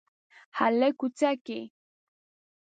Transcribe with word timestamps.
هلک 0.57 0.93
کوڅه 0.99 1.31
کې 1.45 1.59